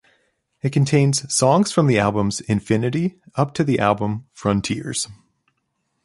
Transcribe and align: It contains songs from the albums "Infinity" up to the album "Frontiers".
It 0.63 0.71
contains 0.71 1.31
songs 1.31 1.71
from 1.71 1.85
the 1.85 1.99
albums 1.99 2.41
"Infinity" 2.41 3.19
up 3.35 3.53
to 3.53 3.63
the 3.63 3.77
album 3.77 4.25
"Frontiers". 4.33 5.07